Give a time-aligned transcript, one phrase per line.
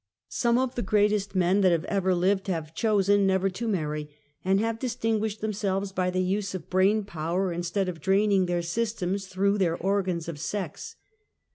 [0.29, 4.09] Some of the greatest men that have ever lived have chosen never to marry,
[4.43, 9.27] and have distinguished themselves by the use of brain power, instead of ■draining their systems
[9.27, 10.95] through their organs of sex.